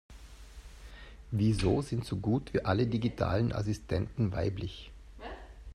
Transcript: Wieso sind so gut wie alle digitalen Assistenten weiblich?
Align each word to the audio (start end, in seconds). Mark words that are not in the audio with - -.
Wieso 1.29 1.83
sind 1.83 2.05
so 2.05 2.15
gut 2.17 2.55
wie 2.55 2.65
alle 2.65 2.87
digitalen 2.87 3.53
Assistenten 3.53 4.31
weiblich? 4.31 4.89